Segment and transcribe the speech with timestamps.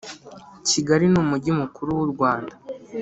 [0.67, 2.53] Kigali ni umujyi mukuru wu Rwanda